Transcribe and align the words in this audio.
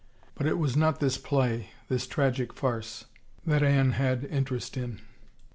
But 0.33 0.47
It 0.47 0.57
was 0.57 0.75
not 0.75 0.99
this 0.99 1.19
play, 1.19 1.69
this 1.87 2.07
tragic 2.07 2.53
farce, 2.53 3.05
that 3.45 3.61
Anne 3.61 3.91
had 3.91 4.25
interest 4.25 4.75
in. 4.75 4.99